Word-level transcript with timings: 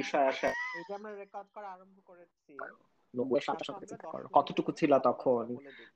বিষয় 0.00 0.26
আসে। 0.30 0.48
আমরা 0.96 1.10
রেকর্ড 1.14 1.48
করা 1.54 1.68
আরম্ভ 1.74 1.96
করেছি 2.04 2.52
নব্বই 3.14 3.40
চিন্তা 3.44 4.06
করো। 4.06 4.26
কতটুকু 4.36 4.70
ছিল 4.72 4.92
তখন? 5.00 5.44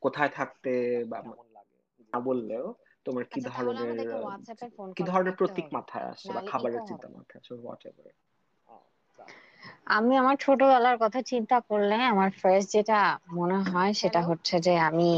কোথায় 0.02 0.30
থাকতে 0.30 0.72
বা 1.10 1.18
না 2.12 2.18
বললেও 2.22 2.66
তোমার 3.06 3.24
কি 3.24 3.38
আচ্ছা 3.38 3.50
ধরনের 3.50 3.96
কি 4.96 5.02
ধরনের 5.04 5.34
প্রতীক 5.40 5.66
মাথায় 5.76 6.06
আসে 6.12 6.28
বা 6.28 6.42
খাবারের 6.50 6.82
চিন্তা 6.88 7.06
মাথায় 7.16 7.40
আসে 7.40 7.52
হোয়াট 7.54 7.82
এভার 7.86 8.12
আমি 9.88 10.12
আমার 10.16 10.36
ছোটবেলার 10.40 10.96
কথা 11.00 11.20
চিন্তা 11.24 11.56
করলে 11.68 11.96
আমার 12.04 12.30
ফার্স্ট 12.40 12.68
যেটা 12.72 12.98
মনে 13.32 13.58
হয় 13.64 13.92
সেটা 14.00 14.20
হচ্ছে 14.28 14.54
যে 14.60 14.72
আমি 14.88 15.10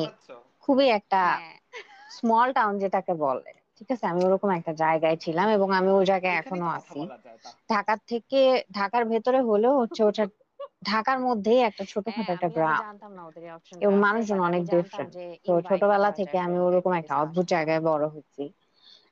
খুবই 0.64 0.87
একটা 0.98 1.21
হ্যাঁ। 1.21 1.57
স্মল 2.16 2.48
টাউন 2.53 2.75
যেটাকে 2.79 3.12
বলে। 3.21 3.53
ঠিক 3.79 3.88
আছে 3.90 4.04
আমি 4.06 4.20
ওরকম 4.27 4.50
একটা 4.58 4.72
জায়গায় 4.80 5.16
ছিলাম 5.24 5.46
এবং 5.56 5.68
আমি 5.79 5.90
ওই 5.93 6.04
জায়গায় 6.11 6.36
এখনও 6.38 6.68
আছি। 6.79 7.00
ঢাকার 7.70 7.98
থেকে 8.11 8.40
ঢাকার 8.76 9.02
ভেতরে 9.12 9.38
হলেও 9.48 9.75
হচ্ছে 9.80 10.00
ওটা 10.04 10.25
ঢাকার 10.90 11.18
মধ্যেই 11.26 11.61
একটা 11.68 11.82
ছোটখাটো 11.90 12.18
হ্যাঁ 12.18 12.36
একটা 12.36 12.49
গ্রাম। 12.57 12.82
এবং 13.82 13.94
মানুষজন 14.04 14.39
অনেক 14.49 14.62
ডিফারেন্ট 14.72 15.12
তো 15.46 15.52
ছোটবেলা 15.68 16.11
থেকে 16.18 16.36
আমি 16.46 16.57
ওরকম 16.66 16.93
একটা 17.00 17.14
অদ্ভুত 17.22 17.46
জায়গায় 17.52 17.82
বড় 17.89 18.04
হচ্ছি 18.14 18.44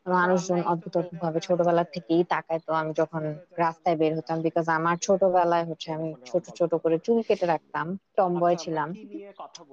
তো 0.02 0.09
মানুষজন 0.14 0.60
অদ্ভুত 0.73 0.95
অদ্ভুত 0.95 1.18
ভাবে 1.23 1.38
ছোটবেলা 1.42 1.82
থেকেই 1.87 2.23
থেকেই 2.23 2.23
তাকাইতো 2.32 2.70
আমি 2.80 2.92
যখন 3.01 3.23
হয়ে 3.26 3.62
রাস্তায় 3.62 3.96
বের 4.01 4.12
হতাম 4.18 4.38
বিকজ 4.46 4.66
আমার 4.76 4.96
ছোটবেলায় 5.06 5.66
হচ্ছে 5.70 5.88
আমি 5.96 6.09
ছোট 6.28 6.45
ছোট 6.59 6.73
করে 6.82 6.96
চুল 7.04 7.18
কেটে 7.26 7.46
রাখতাম 7.48 7.87
টমবয় 8.16 8.56
আচ্ছা 8.56 8.62
ছিলাম। 8.62 8.88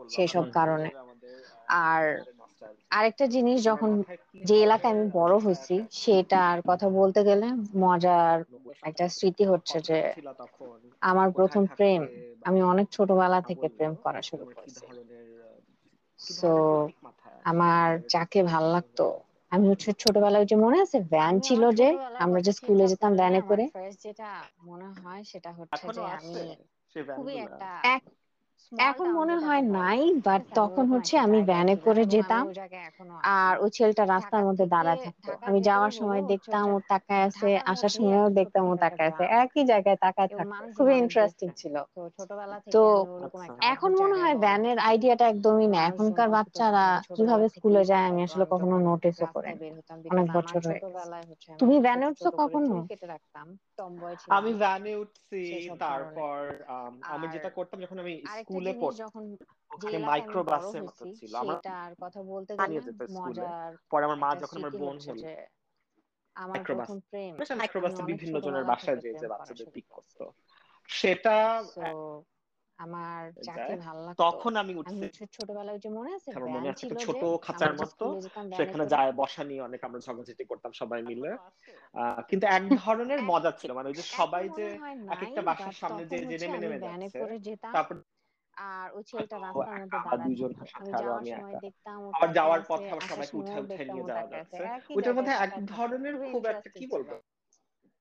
সেই 0.10 0.28
সব 0.28 0.46
কারণে। 0.56 0.90
আর 1.84 2.04
আরেকটা 2.92 3.26
জিনিস 3.28 3.58
যখন 3.64 3.92
যে 4.42 4.56
এলাকায় 4.66 4.94
আমি 4.96 5.06
বড় 5.14 5.36
হয়েছি 5.38 5.76
এখন 5.78 5.90
সেটার 6.00 6.58
কথা 6.70 6.88
বলতে 7.00 7.22
গেলে 7.24 7.48
মজার 7.82 8.36
একটা 8.84 9.06
স্মৃতি 9.16 9.44
হচ্ছে 9.52 9.78
যে 9.88 9.98
আমার 11.02 11.28
প্রথম 11.38 11.64
প্রেম 11.78 12.02
আমি 12.46 12.60
অনেক 12.72 12.88
ছোটবেলা 12.92 13.40
থেকে 13.50 13.66
প্রেম 13.76 13.94
করা 14.04 14.22
শুরু 14.30 14.46
করছি। 14.48 14.86
সো 16.20 16.52
আমার 17.46 17.86
যাকে 18.10 18.40
ভালো 18.44 18.68
লাগতো 18.70 19.06
আমি 19.52 19.66
হচ্ছে 19.72 19.90
ছোটবেলায় 20.02 20.46
যে 20.46 20.56
মনে 20.56 20.78
আছে 20.82 20.98
ভ্যান 21.12 21.34
ছিল 21.40 21.62
যে 21.80 21.88
আমরা 22.20 22.40
যে 22.46 22.52
স্কুলে 22.60 22.86
যেতাম 22.92 23.12
ভ্যানে 23.18 23.42
করে? 23.50 23.66
যেটা 24.04 24.30
মনে 24.64 24.88
হয় 24.98 25.22
সেটা 25.24 25.52
হচ্ছে 25.60 25.86
যে 25.96 26.04
আমি 26.12 26.36
খুবই 27.12 27.36
একটা 27.46 27.70
এখন 28.72 29.08
মনে 29.18 29.36
হয় 29.44 29.64
নাই 29.78 30.00
বাট 30.26 30.42
তখন 30.60 30.86
হচ্ছে 30.94 31.14
আমি 31.26 31.40
ভ্যানে 31.50 31.74
করে 31.86 32.04
যেতাম 32.14 32.44
আর 33.38 33.54
ওই 33.64 33.70
ছেলেটা 33.78 34.04
রাস্তার 34.06 34.44
মধ্যে 34.48 34.66
দাঁড়ায় 34.74 35.00
থাকতো। 35.06 35.30
আমি 35.48 35.60
যাওয়ার 35.68 35.94
সময় 36.00 36.22
দেখতাম 36.32 36.66
ও 36.70 36.78
তাকায় 36.92 37.24
আছে 37.28 37.50
আসার 37.72 37.92
সময়ও 37.98 38.30
দেখতাম 38.40 38.64
ও 38.66 38.74
তাকায় 38.84 39.10
আছে। 39.12 39.24
একই 39.42 39.64
জায়গায় 39.72 39.98
তাকায় 40.06 40.30
থাকতো। 40.32 40.64
খুবই 40.76 40.94
ইন্টারেস্টিং 41.04 41.50
ছিল। 41.62 41.76
তো 42.74 42.82
এখন 43.74 43.92
মনে 44.02 44.16
হয় 44.22 44.36
ভ্যানের 44.44 44.78
আইডিয়াটা 44.90 45.26
একদমই 45.28 45.68
না 45.74 45.80
এখনকার 45.90 46.30
বাচ্চারা 46.36 46.86
কীভাবে 47.16 47.46
স্কুলে 47.56 47.82
যায় 47.90 48.06
আমি 48.10 48.22
আসলে 48.28 48.46
কখনো 48.54 48.76
নোটিসও 48.88 49.28
করিনি। 49.36 49.68
অনেক 50.12 50.28
বছর 50.36 50.60
হয়ে 50.68 50.80
তুমি 51.60 51.76
ভ্যানে 51.86 52.06
উঠছো 52.12 52.30
কখনো? 52.42 52.68
চুল 52.70 52.84
কেটে 52.90 53.08
রাখতাম 53.08 53.48
আমি 54.38 54.52
ভ্যানে 54.64 54.92
উঠছি 55.02 55.42
তারপর 55.84 56.38
আমি 57.14 57.26
যেটা 57.34 57.50
করতাম 57.58 57.78
যখন 57.84 57.98
আমি 58.04 58.14
আরেকটা 58.32 58.60
স্কুলে 58.64 58.72
যখন 59.02 59.24
ওখানে 59.72 59.98
মাইক্রো 60.10 60.40
মতো 60.82 61.04
ছিল। 61.18 61.32
আমার 61.36 61.60
কথা 62.02 62.20
বলতে 62.24 62.52
গেলে 62.60 62.80
মজার 63.18 63.72
পরে 63.92 64.04
আমার 64.06 64.20
মা 64.24 64.30
যখন 64.36 64.56
আমার 64.58 64.72
বোন 64.82 64.98
হলো 65.00 65.24
আমার 66.36 66.60
বাস 66.60 66.68
প্রথম 66.68 66.98
প্রেম 67.10 67.34
বাসে 67.84 68.02
বিভিন্ন 68.12 68.36
জনের 68.40 68.66
বাসায় 68.66 68.98
থেকে 68.98 69.08
যে 69.08 69.10
যে 69.12 69.12
প্রেম 69.12 69.30
করা 69.30 69.32
বাচ্চাদের 69.34 69.68
পিক 69.74 69.88
করতো। 69.90 70.24
সেটা 70.90 71.36
আমার 72.80 73.22
যাকে 73.44 73.74
যায় 73.74 73.78
ভালো 73.78 74.02
লাগতো 74.02 74.22
তখন 74.24 74.54
আমি 74.56 74.74
উঠছি। 74.76 75.06
ছোটবেলায় 75.32 75.80
যে 75.80 75.90
মনে 75.90 76.12
আছে 76.14 76.30
মনে 76.48 76.70
আছে 76.70 76.84
একটা 76.88 77.00
ছোট 77.06 77.22
খাঁচার 77.42 77.72
মতো 77.74 78.06
সেখানে 78.58 78.86
যায় 78.88 79.12
বসা 79.12 79.44
নিয়ে 79.44 79.62
অনেক 79.62 79.84
আমরা 79.84 80.00
ঝগড়াঝাটি 80.00 80.44
করতাম 80.44 80.72
সবাই 80.72 81.02
মিলে। 81.02 81.32
কিন্তু 82.30 82.46
এক 82.48 82.64
ধরনের 82.86 83.22
মজা 83.22 83.52
ছিল। 83.52 83.74
মানে 83.74 83.88
ওই 83.90 83.94
যে 83.94 84.06
সবাই 84.12 84.44
যে 84.50 84.66
এক 85.10 85.20
একটা 85.24 85.42
বাসার 85.42 85.74
সামনে 85.74 86.04
যে 86.06 86.18
যে 86.32 86.48
নেমে 86.48 86.60
নেমে 86.60 86.80
যাচ্ছে 86.80 87.20
তারপর 87.74 87.96
আর 88.70 88.88
ওই 88.94 89.04
ছেলেটা 89.10 89.36
রাস্তার 89.38 89.76
মধ্যে 89.82 89.98
দাঁড়ায় 89.98 90.28
আমি 90.78 90.92
যাওয়ার 90.94 91.24
সময় 91.32 91.56
দেখতাম 91.66 92.00
আবার 92.16 92.30
যাওয়ার 92.34 92.62
পথে 92.70 92.90
আবার 92.92 93.04
সবাইকে 93.10 93.36
উঠে 93.38 93.54
উঠায় 93.64 93.88
নিয়ে 93.88 94.08
যাওয়া 94.10 94.28
যাচ্ছে। 94.34 94.64
ওটার 94.98 95.14
মধ্যে 95.18 95.34
এক 95.46 95.52
ধরনের 95.74 96.16
খুব 96.26 96.44
একটা 96.46 96.70
কি 96.78 96.86
বলব? 96.88 97.10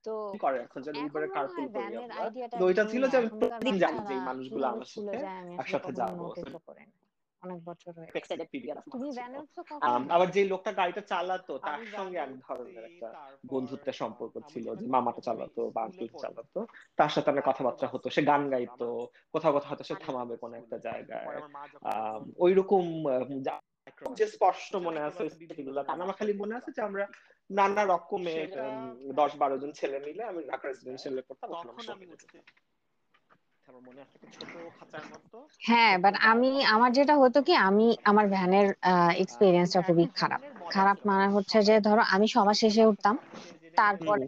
তো 0.04 0.12
করে 0.40 0.58
এখন 0.66 0.80
যেন 0.82 0.96
উবারে 1.06 1.26
কার্পুল 1.36 1.66
করি 1.68 1.92
তো 2.52 2.64
ওইটা 2.64 2.82
ছিল 2.92 3.02
যে 3.12 3.16
আমি 3.16 3.28
প্রতিদিন 3.32 3.74
জানি 3.82 3.98
যে 4.08 4.14
এই 4.14 4.22
মানুষগুলো 4.28 4.64
আমার 4.66 4.88
সাথে 4.88 5.16
একসাথে 5.58 5.90
যাব। 5.92 6.10
অনেক 7.42 7.64
বছর 7.64 7.92
হয়ে 7.98 8.10
তুমি 8.42 8.68
কখনো? 9.70 10.12
আবার 10.12 10.30
যে 10.30 10.44
লোকটা 10.44 10.72
গাড়িটা 10.72 11.00
চালাতো 11.00 11.58
তার 11.58 11.86
সঙ্গে 11.96 12.18
এক 12.18 12.32
ধরনের 12.40 12.84
একটা 12.84 13.08
বন্ধুত্বের 13.46 13.92
সম্পর্ক 13.92 14.34
ছিল 14.48 14.74
যে 14.74 14.86
মামাটা 14.86 15.20
চালাতো 15.20 15.70
বা 15.70 15.80
আঙ্কেল 15.82 16.08
চালাতো 16.20 16.66
তার 16.96 17.08
সাথে 17.08 17.30
আমার 17.30 17.42
কথাবার্তা 17.46 17.86
হতো 17.86 18.10
সে 18.10 18.22
গান 18.22 18.50
গাইতো 18.50 18.88
কোথাও 19.32 19.52
কোথাও 19.52 19.68
হয়তো 19.68 19.84
সে 19.84 19.94
থামাবে 19.94 20.36
কোনো 20.36 20.54
একটা 20.56 20.78
জায়গায়। 20.78 21.40
আহ 21.82 22.24
ওইরকম 22.36 22.84
খুব 23.98 24.14
যে 24.14 24.26
স্পষ্ট 24.26 24.76
মনে 24.76 25.00
আছে 25.00 25.22
ওই 25.22 25.30
স্মৃতিগুলো 25.30 25.84
কারণ 25.84 26.00
আমার 26.00 26.14
খালি 26.14 26.32
মনে 26.32 26.54
আছে 26.56 26.70
যে 26.76 26.82
আমরা 26.82 27.04
নানা 27.50 27.84
রকমের 27.84 28.48
দশ 29.14 29.36
বারো 29.36 29.58
জন 29.58 29.70
ছেলে 29.72 29.98
মিলে 29.98 30.22
আমি 30.24 30.40
ঢাকা 30.44 30.68
রেসিডেন্সিয়ালে 30.68 31.22
পড়তাম। 31.28 31.50
আমরা 33.70 33.82
মনে 33.88 34.02
ছোট 34.34 34.52
খাঁচার 34.76 35.04
মতো। 35.12 35.36
হ্যাঁ 35.60 35.94
বাট 36.04 36.14
আমি 36.30 36.50
আমার 36.74 36.90
যেটা 36.98 37.14
হতো 37.22 37.38
কি 37.46 37.52
আমি 37.68 37.86
আমার। 38.04 38.26
ভ্যানের 38.34 38.66
এক্সপিরিয়েন্সটা 39.22 39.80
খুবই 39.86 40.04
খারাপ। 40.14 40.40
খারাপ 40.70 40.96
মানে 41.08 41.26
হচ্ছে 41.36 41.58
যে 41.68 41.74
ধরো 41.80 42.02
আমি 42.14 42.26
সবার 42.34 42.56
শেষে 42.62 42.82
উঠতাম। 42.86 43.14
তারপরে 43.76 44.26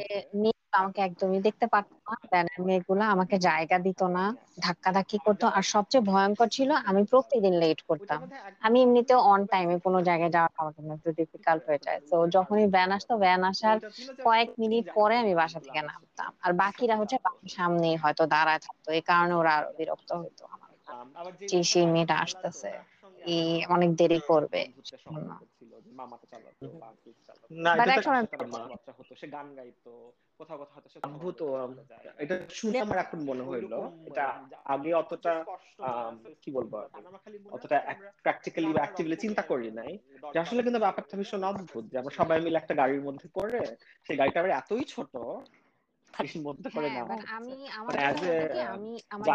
আমাকে 0.73 1.01
একদমই 1.03 1.41
দেখতে 1.47 1.67
পারতো 1.69 1.95
না। 2.07 2.15
ভ্যানের 2.31 2.61
মেয়েগুলো 2.67 3.03
আমাকে 3.15 3.37
জায়গা 3.49 3.77
দিত 3.87 4.01
না 4.17 4.25
ধাক্কাধাক্কি 4.59 5.19
করতো। 5.27 5.45
আর 5.57 5.65
সবচেয়ে 5.75 6.07
ভয়ঙ্কর 6.11 6.49
ছিল 6.51 6.71
আমি 6.89 7.03
প্রতিদিন 7.13 7.55
লেট 7.63 7.81
করতাম। 7.89 8.21
আমি 8.63 8.79
এমনিতেও 8.83 9.21
অন 9.27 9.41
টাইমে 9.49 9.77
কোনো 9.87 9.99
জায়গায় 10.09 10.33
যাওয়াটা 10.37 10.59
আমার 10.61 10.75
জন্য 10.77 10.91
একটু 10.99 11.11
ডিফিকাল্ট 11.21 11.63
হয়ে 11.69 11.81
যায়। 11.81 12.01
তো 12.09 12.17
যখনই 12.37 12.67
ভ্যান 12.75 12.91
আসতো 12.97 13.13
ভ্যান 13.25 13.41
আসার 13.51 13.77
কয়েক 14.25 14.49
মিনিট 14.59 14.85
পরে 14.97 15.15
আমি 15.19 15.33
বাসা 15.35 15.59
থেকে 15.67 15.81
নামতাম। 15.83 16.31
আর 16.45 16.51
বাকিরা 16.61 16.95
হচ্ছে 17.01 17.17
সামনেই 17.49 17.97
হয়তো 17.97 18.23
দাঁড়ায় 18.35 18.61
থাকতো। 18.61 18.89
এই 18.93 19.03
কারণে 19.09 19.35
ওরা 19.35 19.53
আরও 19.59 19.71
বিরক্ত 19.79 20.11
হতো 20.23 20.43
আমার। 20.55 20.71
সেই 21.69 21.87
মেয়েটা 21.89 22.15
আসতেছে 22.25 22.71
এই 23.33 23.45
অনেক 23.69 23.91
দেরি 23.97 24.19
করবে। 24.29 24.61
মামাটা 26.03 26.27
চালাতো 26.33 26.65
বা 26.75 26.89
চালাতো। 27.29 27.47
না 27.65 27.71
কথাবার্তা 28.33 28.93
হতো 28.99 29.13
সে 29.15 29.27
গান 29.29 29.49
গাইতো 29.57 29.93
কোথাও 30.41 30.57
কোথাও 30.59 30.75
হয়তো 30.75 30.89
সে 30.89 30.99
অদ্ভুত 31.03 31.41
এটা 32.19 32.35
শুনে 32.51 32.79
আমার 32.81 32.99
এখন 32.99 33.19
মনে 33.25 33.45
হইল 33.45 33.73
এটা 34.07 34.25
আগে 34.65 34.91
অতটা 34.95 35.33
কি 36.43 36.49
বলব 36.51 36.73
অতটা 37.51 37.77
প্র্যাকটিক্যালি 38.23 38.71
বা 38.73 38.81
অ্যাক্টিভলি 38.81 39.17
চিন্তা 39.17 39.43
করি 39.43 39.69
নাই 39.71 39.93
যে 40.35 40.39
আসলে 40.39 40.61
কিন্তু 40.63 40.81
ব্যাপারটা 40.81 41.15
ভীষণ 41.17 41.43
অদ্ভুত 41.45 41.85
যে 41.91 41.97
আমরা 41.99 42.13
সবাই 42.17 42.39
মিলে 42.41 42.59
একটা 42.59 42.75
গাড়ির 42.75 43.03
মধ্যে 43.03 43.27
করে 43.33 43.61
সেই 44.07 44.17
গাড়িটা 44.17 44.39
আবার 44.41 44.53
এতই 44.53 44.85
ছোট 44.85 45.13
মধ্যে 46.47 46.69
করে 46.71 46.89
হ্যাঁ 46.89 47.03
আমি 47.37 47.57
আমার 47.79 47.95
মানে 48.17 48.31
আমি 48.69 48.91
আমার 49.15 49.29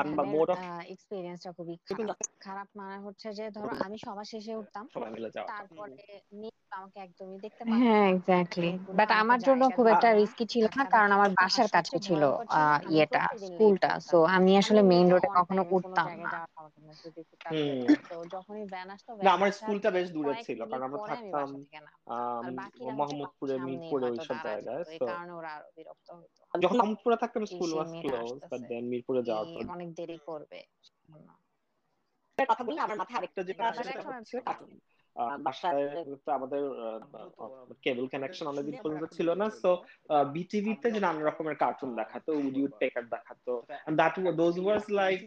এক্সপিরিয়েন্সটা 0.93 1.51
খুবই 1.57 1.75
খারাপ। 2.41 2.67
মানে 2.79 2.95
হচ্ছে 3.05 3.27
যে 3.33 3.45
ধরো 3.57 3.73
আমি 3.85 3.97
সবার 4.05 4.27
শেষে 4.33 4.53
উঠতাম 4.61 4.85
তারপরে 5.49 5.93
আমাকে 6.71 6.97
একদমই 7.05 7.39
দেখতে 7.45 7.61
হ্যাঁ 7.81 8.05
এক্স্যাক্টলি 8.13 8.69
বাট 8.97 9.09
আমার 9.21 9.39
জন্য 9.47 9.63
খুব 9.75 9.85
একটা 9.93 10.09
রিস্কি 10.19 10.45
ছিল 10.53 10.65
না 10.71 10.83
কারণ 10.93 11.09
আমার 11.11 11.29
বাসার 11.39 11.67
কাছে 11.75 11.95
ছিল 12.07 12.21
আহ, 12.57 12.77
ইয়েটা 12.89 13.21
স্কুলটা। 13.44 13.91
সো 14.07 14.17
আমি 14.27 14.47
আমি 14.47 14.51
আসলে 14.62 14.81
মেইন 14.91 15.07
রোডে 15.13 15.29
কখনো 15.38 15.62
উঠতাম 15.77 16.09
না। 16.25 16.31
আমার 16.69 16.95
জন্য 16.97 17.17
একটু 17.23 17.35
তো 18.09 18.15
যখনই 18.35 18.65
ভ্যান 18.65 18.87
আসতো 18.89 19.09
না 19.15 19.31
আমার 19.31 19.49
স্কুলটা 19.51 19.89
বেশ 19.91 20.07
দূরে 20.11 20.33
ছিল 20.45 20.59
কারণ 20.65 20.83
আমরা 20.83 20.99
থাকতাম 21.11 21.49
মোহাম্মদপুরে 22.97 23.55
মিরপুরে 23.65 24.05
ওইসব 24.07 24.37
জায়গায় 24.43 24.83
তো 25.01 25.05
কারণে 25.05 25.33
ওরা 25.33 25.49
আরও 25.55 25.69
বিরক্ত 25.77 26.07
হতো। 26.11 26.59
যখন 26.59 26.75
মোহাম্মদপুরে 26.77 27.17
থাকতাম 27.17 27.43
school 27.45 27.71
was 27.73 27.89
close 28.01 28.39
but 28.51 28.61
then 28.69 28.83
মিরপুরে 28.87 29.21
যাওয়ার 29.23 29.47
পর 29.53 29.61
অনেক 29.69 29.89
দেরি 29.93 30.17
করবে 30.25 30.59
কথা 32.37 32.63
বললে 32.63 32.81
আমার 32.81 32.97
মাথায় 32.97 33.17
আরেকটা 33.17 33.41
যেটা 33.43 33.63
বাট 33.63 33.71
আসে 33.71 33.83
সেটা 33.89 34.03
হচ্ছে 34.09 34.37
বাসায় 35.39 35.81
তো 36.25 36.29
আমাদের 36.31 36.61
কেবল 37.81 38.05
কানেকশন 38.07 38.45
অনেকদিন 38.47 38.75
পর্যন্ত 38.83 39.05
ছিল 39.13 39.29
না 39.33 39.45
সো 39.61 39.71
বিটিভিতে 40.33 40.87
যে 40.91 40.99
নানা 40.99 41.21
রকমের 41.21 41.55
কার্টুন 41.55 41.89
দেখাতো 41.95 42.29
উডি 42.37 42.59
উডপেকার 42.63 43.03
দেখাতো 43.09 43.53
দ্যাট 43.93 44.13
দোজ 44.35 44.55
ওয়াজ 44.59 44.83
লাইক 44.91 45.21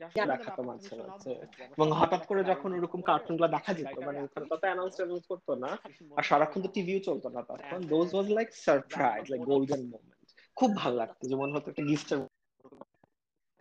দেখাতো 0.00 0.62
মাঝে 0.62 0.94
মাঝে 0.96 1.32
এবং 1.70 1.88
হঠাৎ 1.92 2.22
করে 2.26 2.40
যখন 2.44 2.70
ওরকম 2.74 3.00
কার্টুনগুলো 3.00 3.48
দেখা 3.48 3.72
যেত 3.74 3.94
মানে 3.98 4.18
ওখানে 4.22 4.46
তত 4.50 4.62
অ্যানাউন্স 4.64 5.24
করতো 5.28 5.52
না 5.54 5.70
আর 6.16 6.22
সারাক্ষণ 6.22 6.60
তো 6.62 6.68
টিভিও 6.68 7.00
চলতো 7.00 7.28
না 7.28 7.40
তখন। 7.42 7.78
Those 7.86 8.08
was 8.14 8.28
like 8.28 8.48
surprise 8.56 9.24
like 9.30 9.42
golden 9.42 9.82
moment 9.90 10.28
খুব 10.56 10.70
ভালো 10.76 10.96
লাগতো 10.96 11.22
যেমন 11.28 11.48
হতো 11.54 11.66
একটা 11.70 11.82
গিফটের 11.82 12.20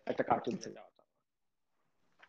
একটা 0.07 0.23
কার্টুন 0.23 0.55
ছিল। 0.57 0.75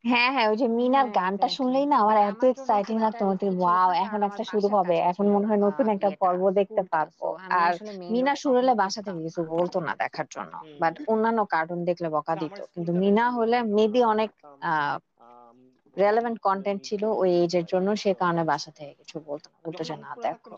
হ্যাঁ 0.04 0.30
হ্যাঁ 0.34 0.48
ওই 0.50 0.56
যে 0.56 0.66
মিনার 0.78 1.06
হ্যাঁ, 1.06 1.16
গানটা. 1.16 1.46
শুনলেই 1.50 1.86
না 1.90 1.96
আমার 2.04 2.16
এত 2.24 2.42
আমার 2.56 2.78
এক্সাইটিং 2.78 2.96
লাগতো। 2.96 3.22
হতো 3.24 3.46
ওয়াও 3.54 3.88
এখন 4.04 4.20
একটা 4.28 4.44
শুরু 4.44 4.66
বাসার 4.66 4.76
হবে 4.76 4.96
এখন 5.10 5.26
মনে 5.34 5.46
হয় 5.48 5.60
নতুন 5.60 5.86
আহ, 5.86 5.92
একটা 5.94 6.08
পর্ব 6.20 6.42
দেখতে। 6.58 6.82
পারব। 6.92 7.18
আমি 7.38 7.60
আর 7.60 7.72
আসলে 7.72 7.92
মিনা 8.08 8.32
রোডে 8.32 8.40
শুরু 8.42 8.56
হলে 8.58 8.72
বাসা 8.82 9.00
থেকে 9.06 9.20
কিছু 9.26 9.40
বলতো 9.52 9.76
না 9.80 9.92
দেখার 10.02 10.26
জন্য। 10.34 10.54
হুম। 10.56 10.82
বাট 10.82 10.94
অন্যান্য 11.12 11.40
কার্টুন 11.52 11.80
দেখলে 11.88 12.08
বকা 12.16 12.34
দিত। 12.36 12.56
কিন্তু 12.74 12.90
মিনা 13.02 13.24
হলে 13.36 13.56
মেবি 13.76 14.00
অনেক 14.12 14.30
আহ 14.64 14.96
আম, 15.20 15.56
রেলেভেন্ট 15.96 16.38
কন্টেন্ট 16.42 16.80
ছিল 16.84 17.02
ওই 17.22 17.30
এজের 17.44 17.64
জন্য 17.72 17.88
সে 18.02 18.10
কারণে 18.20 18.42
বাসা 18.50 18.70
থেকে 18.78 18.92
কিছু 19.00 19.16
বলতো 19.28 19.46
না। 19.52 19.58
বলতো 19.64 19.80
যে 19.88 19.94
না 19.98 20.10
দেখো। 20.24 20.54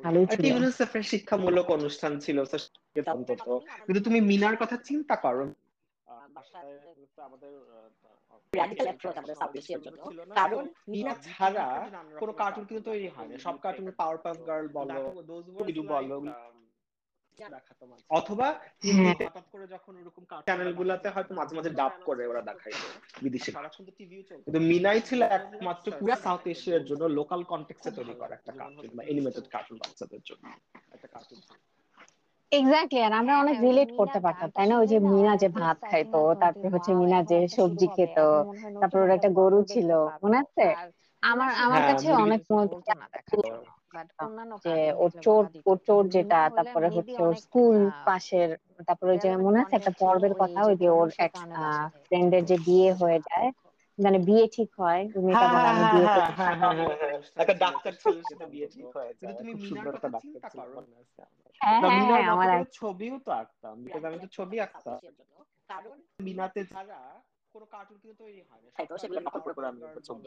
ভালোই 0.00 0.26
ছিল। 0.30 0.50
শিক্ষামূলক 1.10 1.66
অনুষ্ঠান 1.76 2.12
ছিল। 2.20 2.38
তো 2.44 2.56
সেটা 2.94 3.10
অন্তত 3.12 3.44
কিন্তু 3.78 4.00
তুমি 4.06 4.18
মিনার 4.30 4.54
কথা 4.62 4.76
চিন্তা 4.84 5.14
করো। 5.24 5.44
কারণ 10.38 10.62
ছাড়া 11.28 11.66
কোনো 12.20 12.32
কার্টুন 12.32 12.64
কিন্তু 12.64 12.84
তৈরি 12.90 13.08
হয় 13.08 13.28
না 13.30 13.36
সব 13.38 13.56
কার্টুন 13.64 13.86
পাওয়ার 14.00 14.18
পাফ 14.24 14.36
গার্ল 14.46 14.66
বলো 14.78 15.02
বলো। 15.88 16.30
অথবা 18.10 18.46
হিন্দিতে 18.84 19.24
হঠাৎ 19.24 19.46
করে 19.52 19.64
যখন 19.66 19.92
ওরকম 19.96 20.22
চ্যানেল 20.46 20.70
গুলাতে 20.72 21.08
হয়তো 21.08 21.32
মাঝে 21.34 21.52
মাঝে 21.56 21.70
ডাব 21.70 21.92
করে 22.04 22.22
ওরা 22.26 22.42
দেখাইতো 22.42 22.86
বিদেশি। 23.22 23.50
কিন্তু 24.44 24.60
মিনাই 24.70 25.00
ছিল 25.00 25.20
একমাত্র 25.38 25.86
পুরো 26.00 26.14
সাউথ 26.16 26.42
এশিয়ার 26.46 26.84
জন্য 26.84 27.02
লোকাল 27.18 27.40
কন্টেক্সে 27.42 27.90
তৈরি 27.90 28.14
করা 28.14 28.32
একটা 28.34 28.52
কার্টুন 28.52 28.90
বা 28.96 29.02
এনিমেটেড 29.04 29.46
কার্টুন 29.50 29.76
বাচ্চাদের 29.78 30.22
জন্য। 30.24 30.44
একটা 30.94 31.08
কার্টুন 31.08 31.38
এক্স্যাক্টলি 32.56 33.00
আর 33.00 33.12
আমরা 33.12 33.32
হ্যাঁ, 33.32 33.42
অনেক 33.42 33.56
হ্যাঁ, 33.56 33.64
রিলেট 33.66 33.90
করতে 33.98 34.18
পারতাম 34.24 34.48
তাই 34.56 34.66
না? 34.70 34.74
ওই 34.82 34.88
যে 34.92 34.98
মিনা 35.08 35.32
যে 35.42 35.48
ভাত 35.58 35.78
খাইতো 35.90 36.20
তারপরে 36.42 36.68
হচ্ছে 36.74 36.90
মিনা 37.00 37.18
যে 37.30 37.38
সবজি 37.56 37.86
খেত 37.96 38.16
হয় 38.18 38.44
তারপর 38.80 38.98
ওর 39.00 39.10
একটা 39.16 39.30
গরু 39.38 39.60
ছিল 39.72 39.90
মনে 40.22 40.36
আছে? 40.42 40.66
আমার 41.22 41.48
আমার 41.64 41.80
হ্যাঁ, 41.80 41.86
কাছে 41.88 42.08
অনেক 42.24 42.40
যে 44.64 44.74
ওর 44.96 45.10
চোর 45.24 45.42
ওর 45.66 45.78
চোর 45.86 46.02
যেটা 46.14 46.40
তারপরে 46.56 46.86
হচ্ছে 46.96 47.20
ওর 47.22 47.34
স্কুল 47.44 47.76
পাশের 48.06 48.48
তারপরে 48.88 49.10
ওই 49.12 49.18
যে 49.24 49.30
মনে 49.44 49.58
আছে 49.62 49.74
একটা 49.76 49.92
পর্বের 50.00 50.34
কথা 50.42 50.60
ওই 50.68 50.76
যে 50.82 50.88
ওর 50.98 51.08
এক 51.18 51.32
ফ্রেন্ডের 52.06 52.42
যে 52.50 52.56
বিয়ে 52.66 52.90
হয়ে 53.00 53.18
যায় 53.28 53.48
মানে 53.98 54.18
বিয়ে 54.28 54.44
ঠিক 54.56 54.70
হয় 54.78 55.02
হ্যাঁ 55.34 55.48
বলে 55.48 55.66
হ্যাঁ 55.66 55.72
আমি 55.72 55.84
হ্যাঁ 55.84 56.22
হ্যাঁ 56.30 56.54
হ্যাঁ 56.54 56.54
হ্যাঁ 56.60 56.74
হ্যাঁ 56.80 56.96
হ্যাঁ। 57.02 57.16
একটা 57.36 57.54
ডাক্তার 57.64 57.92
ছিল 58.02 58.16
সেটা 58.28 58.46
বিয়ে 58.46 58.68
ঠিক 58.68 58.86
হয় 58.96 59.10
তুমি 59.18 59.32
খুব 59.42 59.60
মিনার 59.62 59.68
সুন্দর 59.68 59.90
একটা 59.90 59.98
কথা 59.98 60.08
ডাক্তার 60.08 60.40
চিন্তা 60.44 60.48
করো। 60.68 60.80
না। 60.84 60.98
হ্যাঁ 61.60 61.80
হ্যাঁ 62.42 62.62
ছবিও 62.72 63.16
তো 63.18 63.30
আঁকতাম 63.34 63.74
বিকজ 63.84 64.02
আমি 64.04 64.18
তো 64.18 64.28
ছবি 64.36 64.56
আঁকতাম। 64.60 64.98
কারণ 65.68 65.96
মিনাতে 66.18 66.60
ছাড়া 66.66 67.00
কোনো 67.54 67.66
কার্টুন 67.74 67.96
কিন্তু 68.02 68.16
তৈরি 68.22 68.42
হয় 68.48 68.60
না। 68.62 68.68
তাই 68.76 68.86
তো 68.90 68.94
সেগুলো 69.02 69.20
নকল 69.20 69.40
করে 69.40 69.54
করে 69.54 69.66
আমি 69.70 69.80
ছবি 70.08 70.22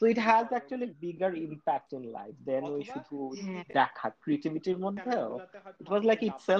তো 0.00 0.02
it 0.06 0.18
has 0.28 0.46
actually 0.48 0.88
bigger 1.04 1.32
impact 1.46 1.90
in 1.92 2.04
life 2.16 2.34
then 2.48 2.64
ওই 2.74 2.82
শুধু 2.92 3.16
হ্যাঁ। 3.40 3.64
দেখা 3.78 4.06
ক্রিয়েটিভিটির 4.22 4.78
মধ্যেও। 4.78 5.28
It 5.80 5.88
was 5.90 6.02
like 6.04 6.18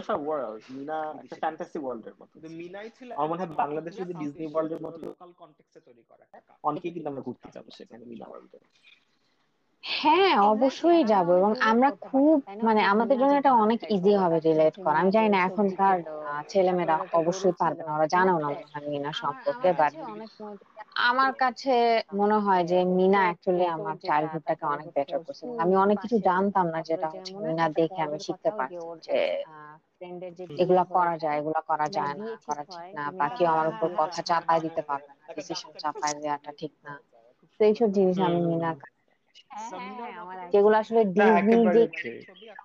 a 0.08 0.16
world 0.18 0.62
Meena 0.70 0.96
একটা 1.22 1.36
ফ্যান্টাসি 1.42 1.78
ওয়ার্ল্ডের 1.80 2.16
মতো 2.20 2.34
মিনাই 2.60 2.88
ছিল। 2.90 3.08
আমার 3.12 3.28
মনে 3.30 3.40
হয় 3.42 3.52
বাংলাদেশে 3.62 4.00
যদি 4.02 4.14
ডিজনি 4.22 4.46
ওয়ার্ল্ডের 4.52 4.80
মতো 4.86 4.98
লোকাল 5.02 5.30
কনটেক্সটে 5.32 5.80
তৈরি 5.80 6.02
করা 6.10 6.24
অনেকেই 6.64 6.92
কিন্তু 6.94 7.08
আমরা 7.08 7.22
ঘুরতে 7.22 7.48
যাব 7.52 7.66
সেখানে 7.78 8.04
মিনা 8.04 8.26
ওয়ার্ল্ডে 8.28 8.58
হ্যাঁ 9.84 10.32
অবশ্যই 10.52 11.02
যাব 11.12 11.26
এবং 11.38 11.50
আমরা 11.70 11.88
খুব 12.06 12.36
মানে 12.66 12.80
আমাদের 12.92 13.16
জন্য 13.20 13.32
এটা 13.36 13.52
অনেক 13.64 13.80
ইজি 13.96 14.12
হবে 14.22 14.38
রিলেট 14.40 14.74
করা। 14.82 14.96
আমি 14.98 15.10
জানি 15.16 15.28
না 15.30 15.38
এখনকার 15.48 15.96
ছেলেমেয়েরা 16.48 16.96
অবশ্যই 17.20 17.54
পারবে 17.60 17.82
না, 17.82 17.90
ওরা 17.96 18.06
জানেও 18.14 18.38
না 18.44 18.48
মনে 18.86 19.10
সম্পর্কে 19.22 19.68
বাট 19.80 19.92
আমার 21.06 21.32
কাছে 21.42 21.70
মনে 22.18 22.36
হয় 22.46 22.62
যে 22.70 22.76
মিনা 22.98 23.20
অ্যাকচুয়ালি 23.26 23.64
আমার 23.76 23.96
চাইল্ডহুডটাকে 24.06 24.64
অনেক 24.74 24.88
বেটার 24.96 25.20
করছে। 25.20 25.44
আমি 25.62 25.74
অনেক 25.84 25.96
কিছু 26.02 26.16
জানতাম 26.28 26.66
না 26.74 26.80
যেটা 26.88 27.06
হচ্ছে 27.12 27.32
মিনা 27.40 27.64
দেখে 27.78 28.00
আমি 28.06 28.18
শিখতে 28.26 28.50
পারছি 28.58 28.86
যে, 29.06 29.18
এগুলা 30.58 30.84
করা 30.94 31.14
যায়, 31.22 31.36
এগুলা 31.40 31.60
করা 31.70 31.86
যায় 31.96 32.14
না, 32.20 32.28
করা 32.46 32.62
ঠিক 32.64 32.84
না, 32.96 33.02
বা 33.18 33.26
কেউ 33.36 33.48
আমার 33.54 33.66
উপর 33.72 33.88
কথা 34.00 34.20
চাপায় 34.28 34.60
দিতে 34.66 34.80
পারবে 34.88 35.12
না 35.12 35.26
ডিসিশন 35.36 35.72
চাপায় 35.82 36.14
দেওয়াটা 36.16 36.50
ঠিক 36.60 36.72
না। 36.84 36.92
তো 37.60 37.64
এইসব 37.64 37.88
জিনিস 37.96 38.18
আমি 38.28 38.40
মিনা 38.50 38.70
যেগুলো 40.52 40.76
আসলে 40.76 41.00
ডিজনি 41.14 41.56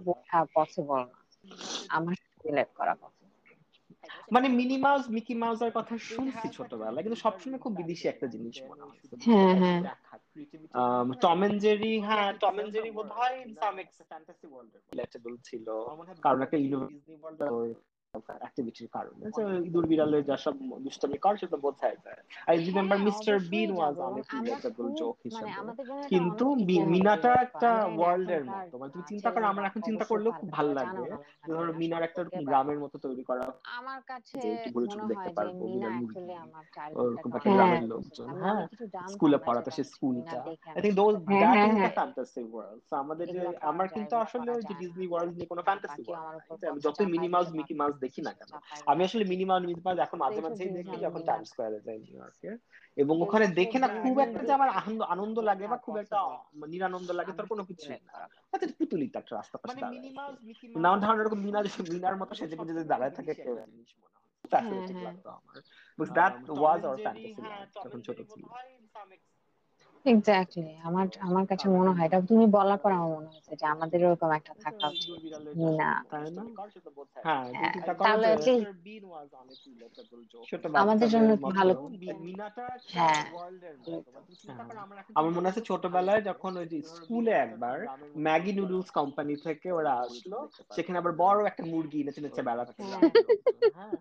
বোঝা 0.06 0.40
পসিবল 0.56 1.02
না 1.10 1.20
আমার 1.90 2.16
রিলেট 2.46 2.70
করা 2.74 2.94
possible। 2.96 3.24
মানে 4.32 4.48
মিনি 4.50 4.78
মাউস 4.78 5.04
মিকি 5.10 5.34
মাউসের 5.34 5.72
কথা 5.72 5.96
শুনছি 6.08 6.48
ছোটবেলায় 6.58 7.04
কিন্তু 7.04 7.20
সবসময় 7.22 7.60
খুব 7.60 7.74
বিদেশি 7.76 8.06
একটা 8.08 8.28
জিনিস 8.28 8.56
মনে 8.64 8.84
হয়েছে 8.84 9.14
হ্যাঁ, 9.26 9.56
হ্যাঁ। 9.62 9.82
টম 11.22 11.40
এন্ড 11.44 11.58
জেরি 11.62 11.94
হ্যাঁ 12.00 12.30
টম 12.34 12.56
এন্ড 12.60 12.72
জেরি 12.74 12.90
বোধ 12.92 13.10
হয় 13.12 13.38
সাম 13.56 13.76
ফ্যান্টাসি 14.10 14.46
ওয়ার্ল্ডের 14.48 14.82
রিলেটেবল 14.92 15.34
ছিল। 15.44 15.68
কারণ 16.22 16.40
একটা 16.42 16.58
কারণে। 18.88 19.24
যে 19.38 19.44
ইঁদুর 19.68 19.86
বিড়ালের 19.88 20.24
যা 20.24 20.36
সব 20.38 20.56
দুষ্টামি 20.80 21.18
করে 21.18 21.38
সেটা 21.38 21.58
যায়। 22.06 22.22
আই 22.48 22.56
রিমেম্বার 22.58 22.98
হ্যাঁ, 22.98 23.08
Mister 23.08 23.36
Bean 23.52 23.70
was 23.72 23.96
relatable 24.36 24.88
joke 24.94 25.16
মানে 25.16 25.26
হিসেবে 25.26 25.50
এটা 25.52 26.08
কিন্তু 26.08 26.46
মিনাটা 26.86 27.32
একটা 27.46 27.70
ওয়ার্ল্ডের 27.98 28.44
মতো 28.46 28.76
মানে 28.78 28.92
তুমি 28.92 29.06
চিন্তা 29.08 29.30
করো 29.32 29.46
আমরা 29.46 29.64
এখন 29.66 29.82
চিন্তা 29.82 30.06
করলেও 30.06 30.32
খুব 30.32 30.50
ভালো 30.52 30.72
মনে 31.00 31.14
হয় 31.14 31.24
ধরো 31.48 31.74
মিনার 31.74 32.04
একটা 32.04 32.22
গ্রামের 32.50 32.80
মতো 32.80 32.96
তৈরি 32.98 33.24
করা। 33.24 33.46
আমার 33.80 34.00
কাছে 34.02 34.34
যে 34.42 34.48
একটু 34.54 34.70
ঘুরে 34.72 34.88
মনে 34.88 35.10
দেখতে 35.12 35.32
পারব 35.34 35.52
মিনার 35.66 35.94
আমার 36.36 36.64
ওরকম 36.96 37.30
একটা 37.36 37.50
গ্রামের 37.56 37.84
লোকজন। 37.84 38.28
হ্যাঁ 38.44 38.64
কিছু 38.68 38.86
জানতাম 38.88 39.14
স্কুলে 39.14 39.38
পড়াতে 39.38 39.70
সে 39.72 39.84
স্কুলটা। 39.84 40.40
Meena 40.42 40.72
I 40.76 40.82
think 40.82 40.96
those 40.96 41.14
that 41.32 41.56
হ্যাঁ, 41.56 41.68
ইজ 41.68 41.74
দ্য 41.74 41.80
হ্যাঁ। 41.80 41.94
ফ্যান্টাসি 41.94 42.44
ওয়ার্ল্ড 42.52 42.80
সো 42.90 42.94
আমাদের 42.96 43.26
যে 43.36 43.42
আমার 43.62 43.88
কিন্তু 43.88 44.16
আসলে 44.16 44.52
ওই 44.52 44.62
যে 44.62 44.74
ডিজনি 44.74 45.08
ওয়ার্ল্ড 45.08 45.32
নিয়ে 45.36 45.46
কোনো 45.46 45.62
ফ্যান্টাসি 45.62 46.02
ওয়ার্ল্ড 46.08 46.66
আমি 46.72 46.80
যতই 46.80 47.06
মিনি 47.06 47.28
মাউস 47.28 47.50
মিকি 47.50 47.74
মাউস 47.74 47.96
না, 47.96 48.05
দেখি 48.06 48.22
না 48.22 48.32
কেন। 48.34 48.52
আমি 48.86 49.02
আসলে 49.04 49.24
মিনি 49.26 49.46
মাউস 49.46 49.98
এখন 50.00 50.18
মাঝে 50.20 50.40
মাঝেই 50.42 50.70
দেখি 50.70 50.96
যখন 50.98 51.22
মিনা 51.22 51.30
টাইম 51.30 51.44
স্কোয়ারে 51.44 51.80
যাই 51.80 51.98
নিউ 52.00 52.16
ইয়র্কে 52.16 52.52
এবং 52.98 53.16
ওখানে 53.22 53.46
দেখে 53.60 53.78
না 53.80 53.88
খুব 54.02 54.16
একটা 54.20 54.42
যে 54.44 54.54
আমার 54.54 54.70
আনন্দ 54.80 55.02
আনন্দ 55.14 55.38
লাগে 55.40 55.66
বা 55.68 55.78
খুব 55.78 55.96
একটা 55.98 56.18
নিরানন্দ 56.68 57.10
লাগে 57.12 57.32
তার 57.32 57.48
কোনো 57.48 57.64
কিছুই 57.66 57.98
না। 58.00 58.12
আচ্ছা 58.54 58.68
পুতুলি 58.80 59.08
তো 59.10 59.18
একটা 59.20 59.34
রাস্তা 59.36 59.58
পাশে 59.58 59.76
দাঁড়ায়। 59.80 60.00
আছে। 60.00 60.68
নানান 60.76 61.00
ধরনের 61.00 61.22
এরকম 61.22 61.40
মিনা 61.40 61.60
মিনার 61.94 62.16
মতো 62.18 62.34
সেজে 62.36 62.56
গুজে 62.56 62.74
যদি 62.74 62.88
দাঁড়ায় 62.88 63.14
থাকে 63.14 63.34
কেউ 63.36 63.56
জিনিস 63.66 63.92
মনে 64.00 64.16
হয়। 64.16 64.24
হ্যাঁ। 64.54 65.04
লাগতো 65.04 65.30
আমার। 65.30 65.56
দ্যাট 66.14 66.36
ওয়াজ 66.56 66.82
আওয়ার 66.86 67.00
ফ্যান্টাসি 67.02 67.42
যখন 67.76 68.00
ছোট 68.02 68.18
ছিল 68.32 68.44
এক্স্যাক্টলি 70.06 70.74
আমার 70.84 71.06
আমার 71.20 71.46
কাছে 71.48 71.66
মনে 71.70 71.92
হয় 71.92 72.06
এটা 72.06 72.20
তুমি 72.22 72.46
বলার 72.48 72.78
পর 72.78 72.92
আমার 72.92 73.12
মনে 73.16 73.30
হচ্ছে 73.30 73.54
যে 73.56 73.66
আমাদের 73.66 74.00
এরকম 74.02 74.30
একটা 74.32 74.54
থাকা 74.64 74.86
উচিত। 74.88 75.12
না 75.80 75.92
হ্যাঁ। 77.24 77.46
হ্যাঁ, 77.54 77.74
তাহলে 78.00 78.28
আমাদের 80.76 81.08
জন্য 81.10 81.30
একটু 81.34 81.50
ভালো 81.52 81.74
হ্যাঁ। 82.88 83.24
হ্যাঁ। 84.48 84.64
আমার 85.16 85.32
মনে 85.32 85.48
আছে 85.50 85.62
ছোটবেলায় 85.62 86.22
যখন 86.22 86.52
ওই 86.58 86.68
যে 86.68 86.78
স্কুলে 86.90 87.34
একবার 87.38 87.78
ম্যাগি 88.18 88.52
নুডলস 88.54 88.90
কোম্পানি 88.92 89.36
থেকে 89.38 89.68
ওরা 89.72 89.94
আসলো 90.00 90.38
সেখানে 90.72 90.98
আবার 90.98 91.14
বড় 91.16 91.40
একটা 91.48 91.64
মুরগি 91.66 92.00
নেচে 92.04 92.22
নেচে 92.22 92.42
হ্যাঁ। 93.74 93.96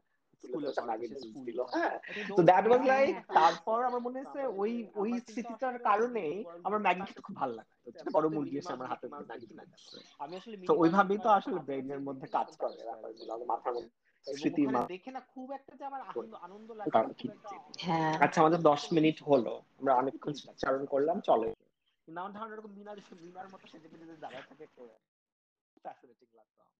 হ্যাঁ 1.68 1.94
তো 2.30 2.42
দ্যাট 2.42 2.64
ওয়াজ 2.66 2.82
লাইক 2.86 3.14
তারপর 3.34 3.78
আমার 3.84 4.00
মনে 4.00 4.18
হচ্ছে 4.20 4.40
ওই 4.62 4.72
ওই 4.94 5.10
স্মৃতিটার 5.24 5.76
কারণে 5.78 6.24
আমার 6.64 6.80
ম্যাগি 6.80 7.02
খুব 7.22 7.36
ভালো 7.36 7.52
লাগতো 7.54 7.74
বড় 8.12 8.26
মুরগি 8.28 8.56
এসে 8.58 8.72
আমার 8.72 8.88
হাতে 8.88 9.06
ম্যাগি 9.08 9.46
কিনে 9.46 9.64
দিচ্ছে 9.66 9.96
তো 10.66 10.72
ওইভাবেই 10.74 11.18
তো 11.18 11.28
আসলে 11.28 11.58
ব্রেইনের 11.60 12.00
মধ্যে 12.00 12.26
কাজ 12.26 12.48
করে 12.56 12.74
ব্যাপারগুলো 12.84 13.32
মাথার 13.44 13.74
মধ্যে 13.74 13.92
স্মৃতি 14.26 14.62
দেখে 14.88 15.10
না 15.10 15.20
খুব 15.34 15.48
একটা 15.52 15.72
যে 15.76 15.84
আমার 15.84 16.00
আনন্দ 16.42 16.68
লাগে 16.72 16.90
হ্যাঁ। 17.78 18.14
আচ্ছা 18.18 18.38
আমাদের 18.40 18.60
দশ 18.60 18.82
মিনিট 18.92 19.18
হলো। 19.22 19.52
আমরা 19.78 19.92
অনেকক্ষণ 19.94 20.32
চারণ 20.62 20.82
করলাম 20.86 21.16
চলে। 21.20 21.48
নানান 22.08 22.30
ধরনের 22.32 22.54
এরকম 22.54 22.72
মিনার 22.72 22.98
মিনার 23.22 23.48
মতো 23.48 23.64
সেজে 23.66 23.88
গুজে 23.88 24.04
দাঁড়ায় 24.16 24.46
থাকে 24.48 24.64
ফ্যাসিনেটিং 25.76 26.28
লাগতো 26.34 26.60
আমার। 26.62 26.74